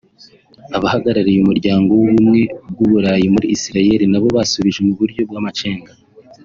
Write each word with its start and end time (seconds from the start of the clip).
Abahagarariye 0.77 1.37
Umuryango 1.41 1.89
w’Ubumwe 1.99 2.41
bw’u 2.71 2.87
Burayi 2.91 3.25
muri 3.33 3.47
Israel 3.55 4.01
nabo 4.11 4.27
basubije 4.37 4.79
mu 4.87 4.93
buryo 4.99 5.21
bw’amacenga 5.29 5.91